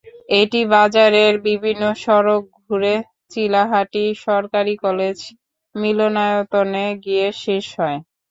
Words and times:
এটি 0.39 0.61
বাজারের 0.73 1.33
বিভিন্ন 1.47 1.83
সড়ক 2.03 2.43
ঘুরে 2.59 2.95
চিলাহাটি 3.31 4.03
সরকারি 4.25 4.73
কলেজ 4.85 5.17
মিলনায়তনে 5.75 6.85
গিয়ে 7.03 7.27
শেষ 7.41 7.65
হয়। 7.77 7.99